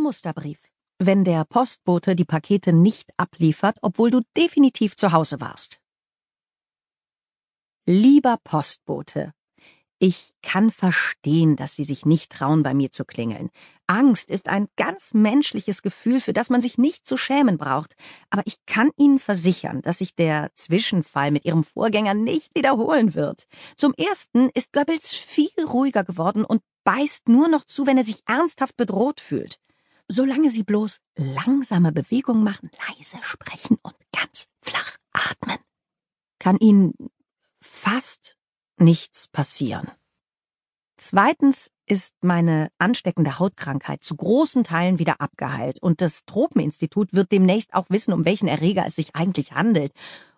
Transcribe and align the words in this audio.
Musterbrief. 0.00 0.58
Wenn 0.98 1.24
der 1.24 1.44
Postbote 1.44 2.16
die 2.16 2.24
Pakete 2.24 2.72
nicht 2.72 3.10
abliefert, 3.16 3.78
obwohl 3.82 4.10
du 4.10 4.20
definitiv 4.36 4.96
zu 4.96 5.12
Hause 5.12 5.40
warst. 5.40 5.80
Lieber 7.86 8.36
Postbote, 8.44 9.32
ich 10.02 10.32
kann 10.42 10.70
verstehen, 10.70 11.56
dass 11.56 11.74
Sie 11.74 11.84
sich 11.84 12.06
nicht 12.06 12.32
trauen, 12.32 12.62
bei 12.62 12.72
mir 12.72 12.90
zu 12.90 13.04
klingeln. 13.04 13.50
Angst 13.86 14.30
ist 14.30 14.48
ein 14.48 14.66
ganz 14.76 15.12
menschliches 15.12 15.82
Gefühl, 15.82 16.22
für 16.22 16.32
das 16.32 16.48
man 16.48 16.62
sich 16.62 16.78
nicht 16.78 17.06
zu 17.06 17.18
schämen 17.18 17.58
braucht. 17.58 17.96
Aber 18.30 18.42
ich 18.46 18.56
kann 18.64 18.90
Ihnen 18.96 19.18
versichern, 19.18 19.82
dass 19.82 19.98
sich 19.98 20.14
der 20.14 20.48
Zwischenfall 20.54 21.30
mit 21.30 21.44
Ihrem 21.44 21.64
Vorgänger 21.64 22.14
nicht 22.14 22.54
wiederholen 22.54 23.14
wird. 23.14 23.46
Zum 23.76 23.92
Ersten 23.92 24.48
ist 24.54 24.72
Goebbels 24.72 25.12
viel 25.12 25.50
ruhiger 25.66 26.02
geworden 26.02 26.46
und 26.46 26.62
beißt 26.84 27.28
nur 27.28 27.48
noch 27.48 27.64
zu, 27.64 27.86
wenn 27.86 27.98
er 27.98 28.04
sich 28.04 28.22
ernsthaft 28.26 28.78
bedroht 28.78 29.20
fühlt. 29.20 29.58
Solange 30.12 30.50
Sie 30.50 30.64
bloß 30.64 30.98
langsame 31.14 31.92
Bewegungen 31.92 32.42
machen, 32.42 32.68
leise 32.88 33.18
sprechen 33.22 33.78
und 33.80 33.94
ganz 34.12 34.48
flach 34.60 34.96
atmen, 35.12 35.58
kann 36.40 36.58
Ihnen 36.58 36.94
fast 37.60 38.36
nichts 38.76 39.28
passieren. 39.28 39.88
Zweitens 40.96 41.70
ist 41.86 42.16
meine 42.22 42.72
ansteckende 42.78 43.38
Hautkrankheit 43.38 44.02
zu 44.02 44.16
großen 44.16 44.64
Teilen 44.64 44.98
wieder 44.98 45.20
abgeheilt 45.20 45.80
und 45.80 46.00
das 46.00 46.24
Tropeninstitut 46.24 47.12
wird 47.12 47.30
demnächst 47.30 47.72
auch 47.72 47.86
wissen, 47.88 48.12
um 48.12 48.24
welchen 48.24 48.48
Erreger 48.48 48.84
es 48.86 48.96
sich 48.96 49.14
eigentlich 49.14 49.52
handelt. 49.52 49.92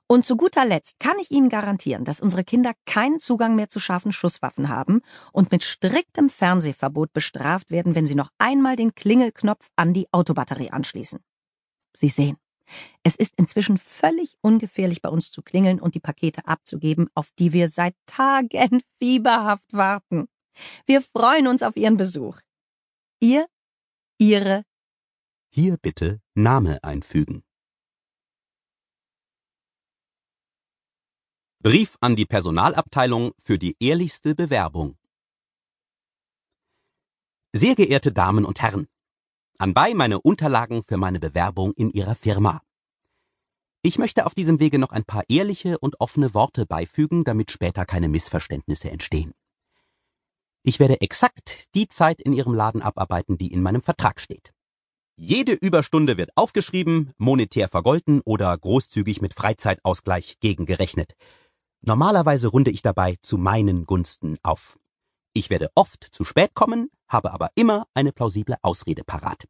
Und 0.07 0.27
zu 0.27 0.37
guter 0.37 0.65
Letzt 0.65 1.01
kann 1.01 1.19
ich 1.19 1.31
Ihnen 1.31 1.49
garantieren, 1.49 2.05
dass 2.05 2.21
unsere 2.21 2.45
Kinder 2.45 2.73
keinen 2.87 3.19
Zugang 3.19 3.55
mehr 3.57 3.69
zu 3.69 3.81
scharfen 3.81 4.13
Schusswaffen 4.13 4.69
haben 4.69 5.01
und 5.33 5.51
mit 5.51 5.65
striktem 5.65 6.29
Fernsehverbot 6.29 7.13
bestraft 7.13 7.71
werden, 7.71 7.95
wenn 7.95 8.07
sie 8.07 8.15
noch 8.15 8.31
einmal 8.39 8.77
den 8.77 8.95
Klingelknopf 8.95 9.69
an 9.77 9.95
die 9.95 10.13
Autobatterie 10.13 10.71
anschließen. 10.71 11.21
Sie 11.95 12.09
sehen, 12.09 12.37
es 13.03 13.17
ist 13.17 13.35
inzwischen 13.37 13.79
völlig 13.79 14.37
ungefährlich 14.41 15.03
bei 15.03 15.09
uns 15.09 15.31
zu 15.31 15.43
klingeln 15.43 15.81
und 15.81 15.95
die 15.95 16.01
Pakete 16.01 16.47
abzugeben, 16.47 17.09
auf 17.15 17.31
die 17.39 17.53
wir 17.53 17.69
seit 17.69 17.95
Tagen 18.07 18.83
fieberhaft 19.01 19.73
warten. 19.73 20.29
Wir 20.87 21.03
freuen 21.03 21.47
uns 21.47 21.63
auf 21.63 21.77
Ihren 21.77 21.97
Besuch. 21.97 22.39
Ihr, 23.21 23.47
Ihre. 24.19 24.65
Hier 25.49 25.77
bitte 25.77 26.21
Name 26.35 26.83
einfügen. 26.83 27.43
Brief 31.65 31.97
an 32.01 32.17
die 32.17 32.27
Personalabteilung 32.27 33.35
für 33.45 33.57
die 33.57 33.77
ehrlichste 33.79 34.35
Bewerbung. 34.35 34.97
Sehr 37.53 37.77
geehrte 37.77 38.11
Damen 38.11 38.45
und 38.45 38.61
Herren, 38.61 38.89
Anbei 39.59 39.95
meine 39.95 40.21
Unterlagen 40.21 40.83
für 40.83 40.97
meine 40.97 41.21
Bewerbung 41.21 41.73
in 41.75 41.91
Ihrer 41.91 42.17
Firma. 42.17 42.63
Ich 43.81 43.97
möchte 43.97 44.27
auf 44.27 44.35
diesem 44.35 44.59
Wege 44.59 44.81
noch 44.81 44.91
ein 44.91 45.05
paar 45.05 45.23
ehrliche 45.29 45.79
und 45.79 46.01
offene 46.01 46.35
Worte 46.35 46.67
beifügen, 46.67 47.23
damit 47.23 47.53
später 47.53 47.87
keine 47.87 48.09
Missverständnisse 48.09 48.91
entstehen. 48.91 49.33
Ich 50.65 50.81
werde 50.81 51.01
exakt 51.01 51.69
die 51.77 51.87
Zeit 51.87 52.21
in 52.21 52.33
Ihrem 52.33 52.55
Laden 52.55 52.83
abarbeiten, 52.83 53.39
die 53.39 53.53
in 53.53 53.63
meinem 53.63 53.83
Vertrag 53.83 54.21
steht. 54.21 54.53
Jede 55.15 55.53
Überstunde 55.53 56.17
wird 56.17 56.31
aufgeschrieben, 56.35 57.13
monetär 57.19 57.69
vergolten 57.69 58.21
oder 58.25 58.59
großzügig 58.59 59.23
mit 59.23 59.35
Freizeitausgleich 59.35 60.41
gegengerechnet. 60.41 61.15
Normalerweise 61.85 62.47
runde 62.47 62.71
ich 62.71 62.83
dabei 62.83 63.17
zu 63.23 63.37
meinen 63.39 63.87
Gunsten 63.87 64.39
auf. 64.45 64.79
Ich 65.35 65.51
werde 65.51 65.71
oft 65.75 66.07
zu 66.13 66.23
spät 66.23 66.55
kommen, 66.55 66.91
habe 67.09 67.33
aber 67.33 67.49
immer 67.57 67.89
eine 67.93 68.13
plausible 68.13 68.55
Ausrede 68.63 69.03
parat. 69.03 69.49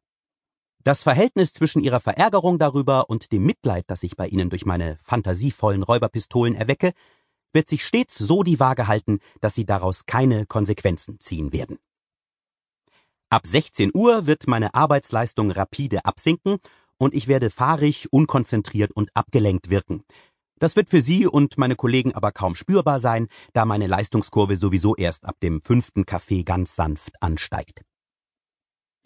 Das 0.83 1.03
Verhältnis 1.03 1.53
zwischen 1.53 1.83
ihrer 1.83 1.99
Verärgerung 1.99 2.57
darüber 2.57 3.09
und 3.09 3.31
dem 3.31 3.45
Mitleid, 3.45 3.85
das 3.87 4.01
ich 4.01 4.15
bei 4.15 4.27
ihnen 4.27 4.49
durch 4.49 4.65
meine 4.65 4.97
fantasievollen 5.03 5.83
Räuberpistolen 5.83 6.55
erwecke, 6.55 6.93
wird 7.53 7.69
sich 7.69 7.85
stets 7.85 8.17
so 8.17 8.41
die 8.41 8.59
Waage 8.59 8.87
halten, 8.87 9.19
dass 9.39 9.53
sie 9.53 9.65
daraus 9.65 10.07
keine 10.07 10.47
Konsequenzen 10.47 11.19
ziehen 11.19 11.53
werden. 11.53 11.77
Ab 13.29 13.45
16 13.45 13.91
Uhr 13.93 14.25
wird 14.25 14.47
meine 14.47 14.73
Arbeitsleistung 14.73 15.51
rapide 15.51 16.03
absinken 16.03 16.57
und 16.97 17.13
ich 17.13 17.27
werde 17.27 17.51
fahrig, 17.51 18.11
unkonzentriert 18.11 18.91
und 18.91 19.09
abgelenkt 19.15 19.69
wirken, 19.69 20.03
das 20.63 20.77
wird 20.77 20.89
für 20.89 21.01
Sie 21.01 21.27
und 21.27 21.57
meine 21.57 21.75
Kollegen 21.75 22.15
aber 22.15 22.31
kaum 22.31 22.55
spürbar 22.55 22.97
sein, 22.97 23.27
da 23.51 23.65
meine 23.65 23.85
Leistungskurve 23.85 24.55
sowieso 24.55 24.95
erst 24.95 25.25
ab 25.25 25.35
dem 25.43 25.61
fünften 25.61 26.05
Kaffee 26.05 26.43
ganz 26.43 26.77
sanft 26.77 27.21
ansteigt. 27.21 27.81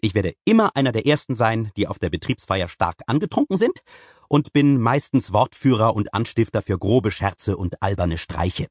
Ich 0.00 0.14
werde 0.14 0.34
immer 0.44 0.76
einer 0.76 0.92
der 0.92 1.04
Ersten 1.04 1.34
sein, 1.34 1.72
die 1.76 1.88
auf 1.88 1.98
der 1.98 2.10
Betriebsfeier 2.10 2.68
stark 2.68 3.02
angetrunken 3.08 3.56
sind 3.56 3.80
und 4.28 4.52
bin 4.52 4.80
meistens 4.80 5.32
Wortführer 5.32 5.96
und 5.96 6.14
Anstifter 6.14 6.62
für 6.62 6.78
grobe 6.78 7.10
Scherze 7.10 7.56
und 7.56 7.82
alberne 7.82 8.18
Streiche. 8.18 8.68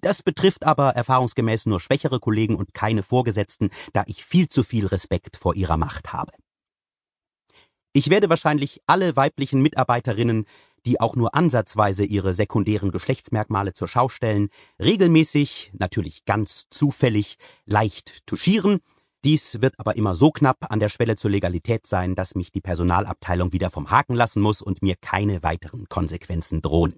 Das 0.00 0.24
betrifft 0.24 0.64
aber 0.64 0.90
erfahrungsgemäß 0.90 1.66
nur 1.66 1.78
schwächere 1.78 2.18
Kollegen 2.18 2.56
und 2.56 2.74
keine 2.74 3.04
Vorgesetzten, 3.04 3.70
da 3.92 4.02
ich 4.08 4.24
viel 4.24 4.48
zu 4.48 4.64
viel 4.64 4.86
Respekt 4.86 5.36
vor 5.36 5.54
ihrer 5.54 5.76
Macht 5.76 6.12
habe. 6.12 6.32
Ich 7.96 8.10
werde 8.10 8.28
wahrscheinlich 8.28 8.80
alle 8.88 9.14
weiblichen 9.14 9.62
Mitarbeiterinnen 9.62 10.46
die 10.86 11.00
auch 11.00 11.16
nur 11.16 11.34
ansatzweise 11.34 12.04
ihre 12.04 12.34
sekundären 12.34 12.90
Geschlechtsmerkmale 12.90 13.72
zur 13.72 13.88
Schau 13.88 14.08
stellen, 14.08 14.48
regelmäßig, 14.80 15.72
natürlich 15.74 16.24
ganz 16.24 16.68
zufällig, 16.70 17.36
leicht 17.64 18.26
touchieren. 18.26 18.80
Dies 19.24 19.62
wird 19.62 19.78
aber 19.78 19.96
immer 19.96 20.14
so 20.14 20.30
knapp 20.30 20.70
an 20.70 20.80
der 20.80 20.90
Schwelle 20.90 21.16
zur 21.16 21.30
Legalität 21.30 21.86
sein, 21.86 22.14
dass 22.14 22.34
mich 22.34 22.52
die 22.52 22.60
Personalabteilung 22.60 23.52
wieder 23.52 23.70
vom 23.70 23.90
Haken 23.90 24.14
lassen 24.14 24.42
muss 24.42 24.60
und 24.60 24.82
mir 24.82 24.96
keine 25.00 25.42
weiteren 25.42 25.88
Konsequenzen 25.88 26.60
drohen. 26.60 26.94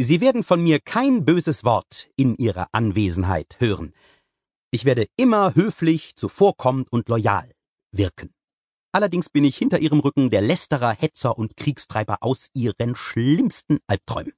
Sie 0.00 0.20
werden 0.20 0.42
von 0.42 0.62
mir 0.62 0.78
kein 0.80 1.24
böses 1.24 1.64
Wort 1.64 2.08
in 2.16 2.36
Ihrer 2.36 2.68
Anwesenheit 2.72 3.56
hören. 3.58 3.92
Ich 4.70 4.84
werde 4.84 5.06
immer 5.16 5.54
höflich, 5.54 6.14
zuvorkommend 6.14 6.90
und 6.92 7.08
loyal 7.08 7.50
wirken. 7.90 8.30
Allerdings 8.98 9.28
bin 9.28 9.44
ich 9.44 9.56
hinter 9.56 9.78
ihrem 9.78 10.00
Rücken 10.00 10.28
der 10.28 10.40
Lästerer, 10.40 10.90
Hetzer 10.90 11.38
und 11.38 11.56
Kriegstreiber 11.56 12.16
aus 12.20 12.50
ihren 12.52 12.96
schlimmsten 12.96 13.78
Albträumen. 13.86 14.32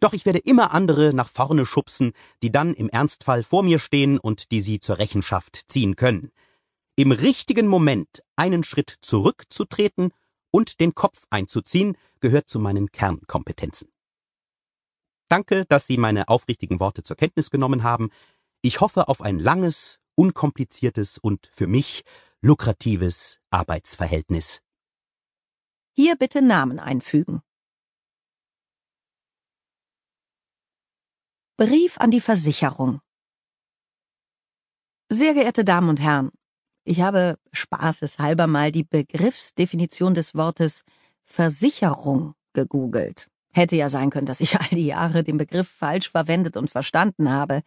Doch 0.00 0.14
ich 0.14 0.24
werde 0.24 0.38
immer 0.38 0.72
andere 0.72 1.12
nach 1.12 1.28
vorne 1.28 1.66
schubsen, 1.66 2.12
die 2.42 2.50
dann 2.50 2.72
im 2.72 2.88
Ernstfall 2.88 3.42
vor 3.42 3.62
mir 3.62 3.78
stehen 3.78 4.18
und 4.18 4.52
die 4.52 4.62
sie 4.62 4.80
zur 4.80 4.96
Rechenschaft 4.96 5.64
ziehen 5.66 5.96
können. 5.96 6.30
Im 6.96 7.12
richtigen 7.12 7.66
Moment 7.66 8.22
einen 8.36 8.64
Schritt 8.64 8.94
zurückzutreten 9.02 10.14
und 10.50 10.80
den 10.80 10.94
Kopf 10.94 11.24
einzuziehen, 11.28 11.94
gehört 12.20 12.48
zu 12.48 12.58
meinen 12.58 12.90
Kernkompetenzen. 12.92 13.92
Danke, 15.28 15.66
dass 15.68 15.86
Sie 15.86 15.98
meine 15.98 16.28
aufrichtigen 16.28 16.80
Worte 16.80 17.02
zur 17.02 17.16
Kenntnis 17.16 17.50
genommen 17.50 17.82
haben. 17.82 18.08
Ich 18.62 18.80
hoffe 18.80 19.08
auf 19.08 19.20
ein 19.20 19.38
langes, 19.38 19.98
unkompliziertes 20.14 21.18
und 21.18 21.50
für 21.52 21.66
mich 21.66 22.04
lukratives 22.42 23.38
Arbeitsverhältnis. 23.50 24.62
Hier 25.94 26.16
bitte 26.16 26.40
Namen 26.40 26.78
einfügen. 26.78 27.42
Brief 31.58 31.98
an 31.98 32.10
die 32.10 32.22
Versicherung. 32.22 33.00
Sehr 35.10 35.34
geehrte 35.34 35.66
Damen 35.66 35.90
und 35.90 36.00
Herren, 36.00 36.30
ich 36.84 37.02
habe 37.02 37.38
spaßeshalber 37.52 38.46
mal 38.46 38.72
die 38.72 38.84
Begriffsdefinition 38.84 40.14
des 40.14 40.34
Wortes 40.34 40.84
Versicherung 41.24 42.34
gegoogelt. 42.54 43.28
Hätte 43.52 43.76
ja 43.76 43.90
sein 43.90 44.08
können, 44.08 44.26
dass 44.26 44.40
ich 44.40 44.58
all 44.58 44.68
die 44.70 44.86
Jahre 44.86 45.22
den 45.22 45.36
Begriff 45.36 45.68
falsch 45.68 46.08
verwendet 46.08 46.56
und 46.56 46.70
verstanden 46.70 47.30
habe. 47.30 47.62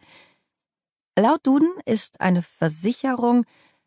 Laut 1.16 1.46
Duden 1.46 1.70
ist 1.84 2.20
eine 2.20 2.42
Versicherung 2.42 3.44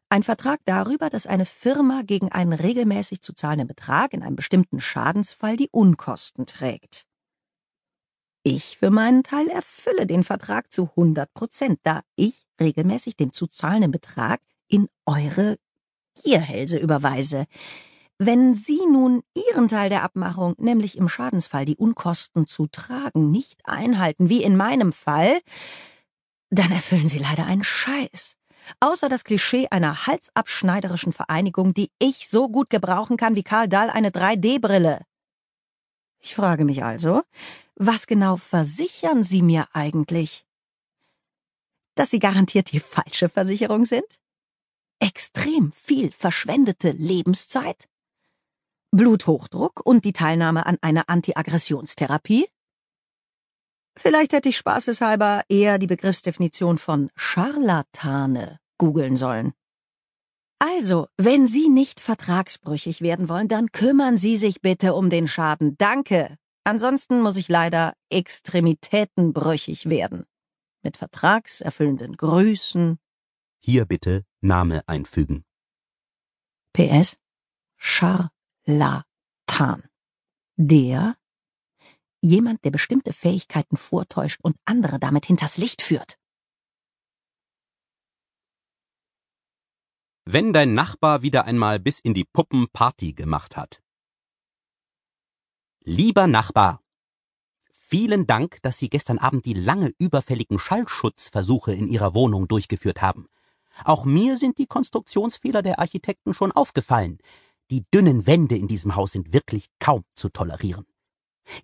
ein 0.09 0.23
Vertrag 0.23 0.59
darüber, 0.65 1.09
dass 1.09 1.27
eine 1.27 1.45
Firma 1.45 2.01
gegen 2.03 2.31
einen 2.31 2.53
regelmäßig 2.53 3.21
zu 3.21 3.33
zahlenden 3.33 3.67
Betrag 3.67 4.13
in 4.13 4.23
einem 4.23 4.35
bestimmten 4.35 4.79
Schadensfall 4.79 5.57
die 5.57 5.69
Unkosten 5.71 6.45
trägt. 6.45 7.05
Ich 8.43 8.77
für 8.77 8.91
meinen 8.91 9.23
Teil 9.23 9.47
erfülle 9.47 10.07
den 10.07 10.23
Vertrag 10.23 10.71
zu 10.71 10.83
100 10.95 11.33
Prozent, 11.33 11.79
da 11.83 12.01
ich 12.15 12.47
regelmäßig 12.61 13.17
den 13.17 13.33
zu 13.33 13.47
zahlenden 13.47 13.91
Betrag 13.91 14.39
in 14.69 14.87
eure 15.05 15.57
Gierhälse 16.23 16.77
überweise. 16.77 17.45
Wenn 18.17 18.55
Sie 18.55 18.79
nun 18.89 19.23
Ihren 19.35 19.67
Teil 19.67 19.89
der 19.89 20.03
Abmachung, 20.03 20.55
nämlich 20.57 20.97
im 20.97 21.09
Schadensfall 21.09 21.65
die 21.65 21.75
Unkosten 21.75 22.47
zu 22.47 22.67
tragen, 22.67 23.31
nicht 23.31 23.61
einhalten, 23.65 24.29
wie 24.29 24.41
in 24.41 24.55
meinem 24.57 24.93
Fall, 24.93 25.39
dann 26.49 26.71
erfüllen 26.71 27.07
Sie 27.07 27.19
leider 27.19 27.45
einen 27.45 27.63
Scheiß. 27.63 28.36
Außer 28.79 29.09
das 29.09 29.23
Klischee 29.23 29.67
einer 29.69 30.07
halsabschneiderischen 30.07 31.13
Vereinigung, 31.13 31.73
die 31.73 31.91
ich 31.99 32.29
so 32.29 32.49
gut 32.49 32.69
gebrauchen 32.69 33.17
kann 33.17 33.35
wie 33.35 33.43
Karl 33.43 33.67
Dahl 33.67 33.89
eine 33.89 34.09
3D-Brille. 34.09 35.01
Ich 36.19 36.35
frage 36.35 36.65
mich 36.65 36.83
also, 36.83 37.23
was 37.75 38.07
genau 38.07 38.37
versichern 38.37 39.23
Sie 39.23 39.41
mir 39.41 39.67
eigentlich? 39.73 40.45
Dass 41.95 42.09
Sie 42.09 42.19
garantiert 42.19 42.71
die 42.71 42.79
falsche 42.79 43.29
Versicherung 43.29 43.85
sind? 43.85 44.05
extrem 44.99 45.71
viel 45.73 46.11
verschwendete 46.11 46.91
Lebenszeit? 46.91 47.87
Bluthochdruck 48.91 49.81
und 49.83 50.05
die 50.05 50.13
Teilnahme 50.13 50.65
an 50.65 50.77
einer 50.81 51.09
Antiaggressionstherapie? 51.09 52.47
Vielleicht 53.97 54.33
hätte 54.33 54.49
ich 54.49 54.57
spaßeshalber 54.57 55.43
eher 55.49 55.79
die 55.79 55.87
Begriffsdefinition 55.87 56.77
von 56.77 57.09
Scharlatane 57.15 58.59
googeln 58.77 59.15
sollen. 59.15 59.53
Also, 60.59 61.07
wenn 61.17 61.47
Sie 61.47 61.69
nicht 61.69 61.99
vertragsbrüchig 61.99 63.01
werden 63.01 63.29
wollen, 63.29 63.47
dann 63.47 63.71
kümmern 63.71 64.17
Sie 64.17 64.37
sich 64.37 64.61
bitte 64.61 64.93
um 64.93 65.09
den 65.09 65.27
Schaden. 65.27 65.77
Danke. 65.77 66.37
Ansonsten 66.63 67.21
muss 67.21 67.37
ich 67.37 67.47
leider 67.47 67.93
extremitätenbrüchig 68.09 69.87
werden. 69.89 70.25
Mit 70.83 70.97
vertragserfüllenden 70.97 72.17
Grüßen. 72.17 72.99
Hier 73.59 73.85
bitte 73.85 74.25
Name 74.41 74.81
einfügen. 74.87 75.43
PS. 76.73 77.17
Charlatan. 77.77 79.03
Der 80.55 81.15
jemand, 82.27 82.63
der 82.63 82.71
bestimmte 82.71 83.13
Fähigkeiten 83.13 83.77
vortäuscht 83.77 84.39
und 84.43 84.55
andere 84.65 84.99
damit 84.99 85.25
hinters 85.25 85.57
Licht 85.57 85.81
führt. 85.81 86.19
Wenn 90.25 90.51
dein 90.51 90.73
Nachbar 90.73 91.21
wieder 91.21 91.45
einmal 91.45 91.79
bis 91.79 91.99
in 91.99 92.13
die 92.13 92.25
Puppen 92.25 92.67
Party 92.73 93.13
gemacht 93.13 93.55
hat. 93.55 93.81
Lieber 95.85 96.27
Nachbar, 96.27 96.81
vielen 97.71 98.27
Dank, 98.27 98.57
dass 98.61 98.77
Sie 98.77 98.89
gestern 98.89 99.19
Abend 99.19 99.45
die 99.45 99.53
lange 99.53 99.93
überfälligen 99.97 100.59
Schallschutzversuche 100.59 101.73
in 101.73 101.87
Ihrer 101.87 102.13
Wohnung 102.13 102.49
durchgeführt 102.49 103.01
haben. 103.01 103.29
Auch 103.85 104.03
mir 104.03 104.35
sind 104.35 104.57
die 104.57 104.65
Konstruktionsfehler 104.65 105.61
der 105.61 105.79
Architekten 105.79 106.33
schon 106.33 106.51
aufgefallen. 106.51 107.19
Die 107.71 107.85
dünnen 107.93 108.27
Wände 108.27 108.57
in 108.57 108.67
diesem 108.67 108.95
Haus 108.97 109.13
sind 109.13 109.31
wirklich 109.31 109.69
kaum 109.79 110.03
zu 110.13 110.27
tolerieren. 110.27 110.85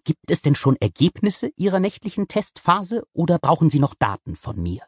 Gibt 0.04 0.30
es 0.30 0.42
denn 0.42 0.56
schon 0.56 0.78
Ergebnisse 0.78 1.52
Ihrer 1.56 1.80
nächtlichen 1.80 2.28
Testphase 2.28 3.04
oder 3.14 3.40
brauchen 3.40 3.70
Sie 3.70 3.80
noch 3.80 3.96
Daten 3.96 4.36
von 4.36 4.62
mir? 4.62 4.82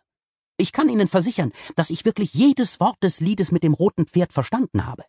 Ich 0.58 0.72
kann 0.72 0.90
Ihnen 0.90 1.08
versichern, 1.08 1.52
dass 1.76 1.90
ich 1.90 2.06
wirklich 2.06 2.34
jedes 2.34 2.80
Wort 2.80 2.98
des 3.04 3.20
Liedes 3.20 3.52
mit 3.52 3.64
dem 3.64 3.74
roten 3.74 4.06
Pferd 4.08 4.32
verstanden 4.32 4.86
habe. 4.86 5.04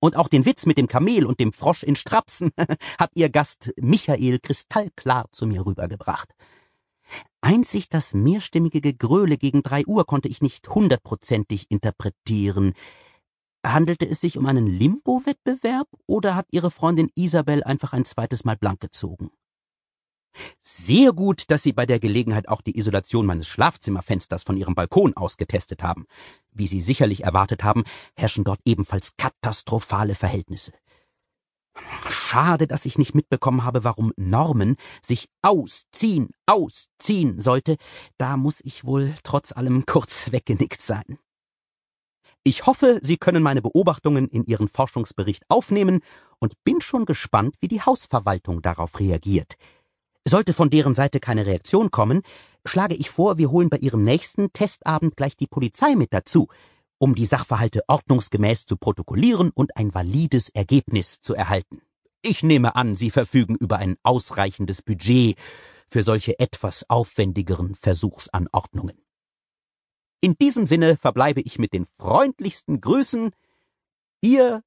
Und 0.00 0.16
auch 0.16 0.28
den 0.28 0.46
Witz 0.46 0.66
mit 0.66 0.78
dem 0.78 0.86
Kamel 0.86 1.26
und 1.26 1.40
dem 1.40 1.52
Frosch 1.52 1.82
in 1.82 1.96
Strapsen 1.96 2.52
hat 2.98 3.10
Ihr 3.14 3.28
Gast 3.28 3.72
Michael 3.76 4.38
kristallklar 4.38 5.26
zu 5.32 5.46
mir 5.46 5.66
rübergebracht. 5.66 6.32
Einzig 7.40 7.88
das 7.88 8.14
mehrstimmige 8.14 8.80
Gegröle 8.80 9.36
gegen 9.38 9.62
drei 9.62 9.84
Uhr 9.86 10.06
konnte 10.06 10.28
ich 10.28 10.42
nicht 10.42 10.68
hundertprozentig 10.68 11.70
interpretieren. 11.70 12.74
Handelte 13.72 14.06
es 14.06 14.20
sich 14.20 14.38
um 14.38 14.46
einen 14.46 14.66
Limbo-Wettbewerb 14.66 15.88
oder 16.06 16.34
hat 16.34 16.46
Ihre 16.50 16.70
Freundin 16.70 17.10
Isabel 17.14 17.64
einfach 17.64 17.92
ein 17.92 18.04
zweites 18.04 18.44
Mal 18.44 18.56
blank 18.56 18.80
gezogen? 18.80 19.30
Sehr 20.60 21.12
gut, 21.12 21.50
dass 21.50 21.62
Sie 21.62 21.72
bei 21.72 21.86
der 21.86 21.98
Gelegenheit 21.98 22.48
auch 22.48 22.60
die 22.60 22.78
Isolation 22.78 23.26
meines 23.26 23.48
Schlafzimmerfensters 23.48 24.42
von 24.42 24.56
Ihrem 24.56 24.74
Balkon 24.74 25.16
ausgetestet 25.16 25.82
haben. 25.82 26.06
Wie 26.52 26.66
Sie 26.66 26.80
sicherlich 26.80 27.24
erwartet 27.24 27.64
haben, 27.64 27.84
herrschen 28.14 28.44
dort 28.44 28.60
ebenfalls 28.64 29.16
katastrophale 29.16 30.14
Verhältnisse. 30.14 30.72
Schade, 32.08 32.66
dass 32.66 32.86
ich 32.86 32.98
nicht 32.98 33.14
mitbekommen 33.14 33.64
habe, 33.64 33.84
warum 33.84 34.12
Norman 34.16 34.76
sich 35.00 35.28
ausziehen, 35.42 36.30
ausziehen 36.46 37.40
sollte. 37.40 37.76
Da 38.16 38.36
muss 38.36 38.60
ich 38.64 38.84
wohl 38.84 39.14
trotz 39.22 39.52
allem 39.52 39.86
kurz 39.86 40.32
weggenickt 40.32 40.82
sein. 40.82 41.18
Ich 42.48 42.64
hoffe, 42.64 42.98
Sie 43.02 43.18
können 43.18 43.42
meine 43.42 43.60
Beobachtungen 43.60 44.26
in 44.26 44.42
Ihren 44.46 44.68
Forschungsbericht 44.68 45.42
aufnehmen 45.50 46.00
und 46.38 46.54
bin 46.64 46.80
schon 46.80 47.04
gespannt, 47.04 47.56
wie 47.60 47.68
die 47.68 47.82
Hausverwaltung 47.82 48.62
darauf 48.62 48.98
reagiert. 49.00 49.56
Sollte 50.26 50.54
von 50.54 50.70
deren 50.70 50.94
Seite 50.94 51.20
keine 51.20 51.44
Reaktion 51.44 51.90
kommen, 51.90 52.22
schlage 52.64 52.94
ich 52.94 53.10
vor, 53.10 53.36
wir 53.36 53.50
holen 53.50 53.68
bei 53.68 53.76
Ihrem 53.76 54.02
nächsten 54.02 54.50
Testabend 54.54 55.14
gleich 55.14 55.36
die 55.36 55.46
Polizei 55.46 55.94
mit 55.94 56.14
dazu, 56.14 56.48
um 56.96 57.14
die 57.14 57.26
Sachverhalte 57.26 57.82
ordnungsgemäß 57.86 58.64
zu 58.64 58.78
protokollieren 58.78 59.50
und 59.50 59.76
ein 59.76 59.92
valides 59.92 60.48
Ergebnis 60.48 61.20
zu 61.20 61.34
erhalten. 61.34 61.82
Ich 62.22 62.42
nehme 62.42 62.76
an, 62.76 62.96
Sie 62.96 63.10
verfügen 63.10 63.56
über 63.56 63.76
ein 63.76 63.96
ausreichendes 64.02 64.80
Budget 64.80 65.36
für 65.90 66.02
solche 66.02 66.38
etwas 66.38 66.88
aufwendigeren 66.88 67.74
Versuchsanordnungen. 67.74 68.96
In 70.20 70.34
diesem 70.34 70.66
Sinne 70.66 70.96
verbleibe 70.96 71.40
ich 71.40 71.58
mit 71.58 71.72
den 71.72 71.86
freundlichsten 71.98 72.80
Grüßen. 72.80 73.30
Ihr 74.20 74.62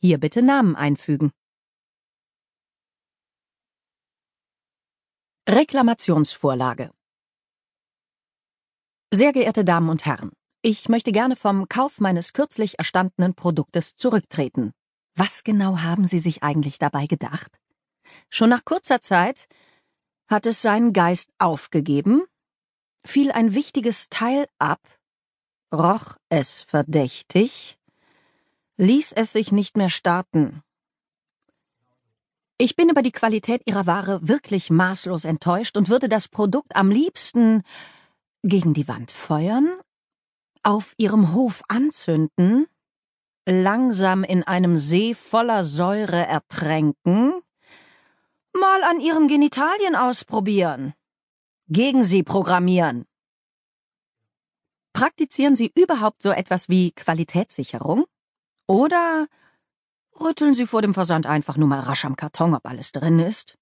Hier 0.00 0.18
bitte 0.18 0.40
Namen 0.40 0.74
einfügen. 0.74 1.32
Reklamationsvorlage 5.46 6.90
Sehr 9.12 9.32
geehrte 9.32 9.64
Damen 9.66 9.90
und 9.90 10.06
Herren, 10.06 10.30
ich 10.62 10.88
möchte 10.88 11.12
gerne 11.12 11.36
vom 11.36 11.68
Kauf 11.68 12.00
meines 12.00 12.32
kürzlich 12.32 12.78
erstandenen 12.78 13.34
Produktes 13.34 13.96
zurücktreten. 13.96 14.72
Was 15.14 15.44
genau 15.44 15.78
haben 15.78 16.06
Sie 16.06 16.20
sich 16.20 16.42
eigentlich 16.42 16.78
dabei 16.78 17.06
gedacht? 17.06 17.60
Schon 18.30 18.48
nach 18.48 18.64
kurzer 18.64 19.02
Zeit 19.02 19.46
hat 20.28 20.46
es 20.46 20.62
seinen 20.62 20.94
Geist 20.94 21.30
aufgegeben 21.38 22.22
fiel 23.04 23.32
ein 23.32 23.54
wichtiges 23.54 24.08
Teil 24.08 24.46
ab, 24.58 24.80
roch 25.72 26.16
es 26.28 26.62
verdächtig, 26.62 27.78
ließ 28.76 29.12
es 29.12 29.32
sich 29.32 29.52
nicht 29.52 29.76
mehr 29.76 29.90
starten. 29.90 30.62
Ich 32.58 32.76
bin 32.76 32.90
über 32.90 33.02
die 33.02 33.12
Qualität 33.12 33.62
Ihrer 33.64 33.86
Ware 33.86 34.28
wirklich 34.28 34.70
maßlos 34.70 35.24
enttäuscht 35.24 35.76
und 35.76 35.88
würde 35.88 36.08
das 36.08 36.28
Produkt 36.28 36.76
am 36.76 36.90
liebsten 36.90 37.62
gegen 38.42 38.74
die 38.74 38.86
Wand 38.86 39.12
feuern, 39.12 39.80
auf 40.62 40.92
Ihrem 40.98 41.32
Hof 41.34 41.62
anzünden, 41.68 42.66
langsam 43.46 44.24
in 44.24 44.44
einem 44.44 44.76
See 44.76 45.14
voller 45.14 45.64
Säure 45.64 46.26
ertränken, 46.26 47.40
mal 48.52 48.82
an 48.84 49.00
Ihren 49.00 49.28
Genitalien 49.28 49.96
ausprobieren 49.96 50.92
gegen 51.70 52.02
sie 52.02 52.22
programmieren. 52.22 53.06
Praktizieren 54.92 55.54
Sie 55.54 55.70
überhaupt 55.74 56.20
so 56.20 56.30
etwas 56.30 56.68
wie 56.68 56.90
Qualitätssicherung? 56.92 58.06
Oder 58.66 59.28
rütteln 60.20 60.54
Sie 60.54 60.66
vor 60.66 60.82
dem 60.82 60.94
Versand 60.94 61.26
einfach 61.26 61.56
nur 61.56 61.68
mal 61.68 61.80
rasch 61.80 62.04
am 62.04 62.16
Karton, 62.16 62.54
ob 62.54 62.66
alles 62.66 62.90
drin 62.92 63.20
ist? 63.20 63.56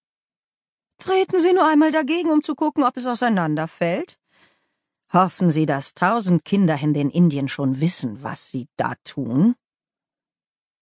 Treten 0.96 1.38
Sie 1.38 1.52
nur 1.52 1.68
einmal 1.68 1.92
dagegen, 1.92 2.30
um 2.30 2.42
zu 2.42 2.54
gucken, 2.54 2.82
ob 2.82 2.96
es 2.96 3.06
auseinanderfällt? 3.06 4.18
Hoffen 5.12 5.50
Sie, 5.50 5.66
dass 5.66 5.94
tausend 5.94 6.44
Kinderhände 6.44 7.00
in 7.00 7.10
Indien 7.10 7.48
schon 7.48 7.80
wissen, 7.80 8.22
was 8.22 8.50
Sie 8.50 8.66
da 8.76 8.94
tun? 9.04 9.54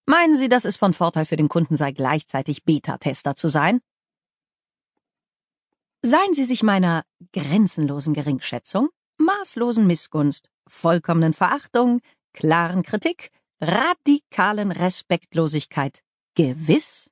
Meinen 0.07 0.37
Sie, 0.37 0.49
dass 0.49 0.65
es 0.65 0.77
von 0.77 0.95
Vorteil 0.95 1.27
für 1.27 1.37
den 1.37 1.49
Kunden 1.49 1.77
sei, 1.77 1.91
gleichzeitig 1.91 2.65
Beta-Tester 2.65 3.35
zu 3.35 3.49
sein? 3.49 3.81
Seien 6.07 6.35
Sie 6.35 6.45
sich 6.45 6.63
meiner 6.63 7.03
grenzenlosen 7.33 8.15
Geringschätzung, 8.15 8.91
maßlosen 9.19 9.89
Missgunst, 9.89 10.49
vollkommenen 10.69 11.33
Verachtung, 11.33 12.01
klaren 12.33 12.85
Kritik, 12.85 13.31
radikalen 13.61 14.71
Respektlosigkeit 14.71 16.05
gewiss 16.37 17.11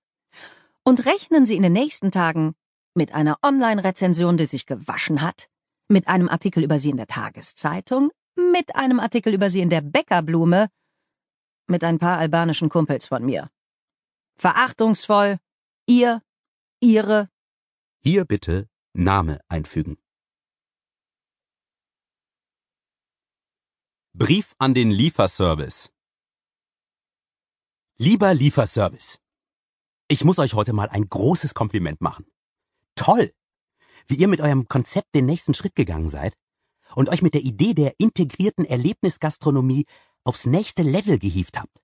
und 0.84 1.06
rechnen 1.06 1.44
Sie 1.44 1.56
in 1.56 1.64
den 1.64 1.72
nächsten 1.72 2.12
Tagen 2.12 2.54
mit 2.94 3.12
einer 3.12 3.36
Online-Rezension, 3.42 4.36
die 4.36 4.46
sich 4.46 4.64
gewaschen 4.64 5.22
hat, 5.22 5.48
mit 5.88 6.06
einem 6.06 6.28
Artikel 6.28 6.62
über 6.62 6.78
Sie 6.78 6.90
in 6.90 6.96
der 6.96 7.08
Tageszeitung, 7.08 8.12
mit 8.36 8.76
einem 8.76 9.00
Artikel 9.00 9.34
über 9.34 9.50
Sie 9.50 9.60
in 9.60 9.70
der 9.70 9.80
Bäckerblume, 9.80 10.68
mit 11.66 11.82
ein 11.82 11.98
paar 11.98 12.18
albanischen 12.18 12.68
Kumpels 12.68 13.08
von 13.08 13.26
mir. 13.26 13.50
Verachtungsvoll, 14.36 15.38
ihr, 15.88 16.22
ihre. 16.78 17.28
Hier 18.00 18.24
bitte 18.24 18.68
Name 18.94 19.40
einfügen. 19.48 19.98
Brief 24.12 24.54
an 24.58 24.74
den 24.74 24.92
Lieferservice. 24.92 25.90
Lieber 27.96 28.32
Lieferservice, 28.32 29.18
ich 30.06 30.24
muss 30.24 30.38
euch 30.38 30.54
heute 30.54 30.72
mal 30.72 30.88
ein 30.88 31.08
großes 31.08 31.54
Kompliment 31.54 32.00
machen. 32.00 32.26
Toll, 32.94 33.32
wie 34.06 34.14
ihr 34.14 34.28
mit 34.28 34.40
eurem 34.40 34.68
Konzept 34.68 35.12
den 35.16 35.26
nächsten 35.26 35.54
Schritt 35.54 35.74
gegangen 35.74 36.10
seid 36.10 36.34
und 36.94 37.08
euch 37.08 37.22
mit 37.22 37.34
der 37.34 37.42
Idee 37.42 37.74
der 37.74 37.94
integrierten 37.98 38.64
Erlebnisgastronomie 38.64 39.86
aufs 40.22 40.46
nächste 40.46 40.82
Level 40.82 41.18
gehievt 41.18 41.58
habt. 41.58 41.82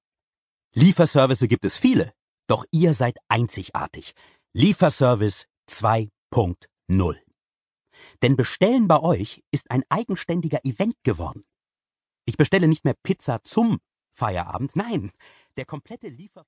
Lieferservice 0.75 1.49
gibt 1.49 1.65
es 1.65 1.77
viele, 1.77 2.13
doch 2.47 2.65
ihr 2.71 2.95
seid 2.95 3.17
einzigartig. 3.27 4.15
Lieferservice 4.53 5.47
2.0 5.69 6.70
null. 6.91 7.21
Denn 8.23 8.37
Bestellen 8.37 8.89
bei 8.89 9.01
euch 9.01 9.43
ist 9.51 9.71
ein 9.71 9.85
eigenständiger 9.89 10.65
Event 10.65 10.97
geworden. 11.05 11.45
Ich 12.27 12.37
bestelle 12.37 12.69
nicht 12.69 12.85
mehr 12.85 12.95
Pizza 13.03 13.43
zum 13.45 13.81
Feierabend. 14.13 14.77
Nein, 14.77 15.11
der 15.57 15.65
komplette 15.65 16.09
Liefer 16.09 16.45